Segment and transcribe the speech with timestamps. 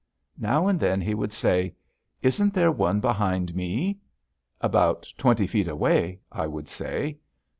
[0.39, 1.75] Now and then he would say:
[2.23, 3.99] "Isn't there one behind me?"
[4.59, 7.19] "About twenty feet away," I would say.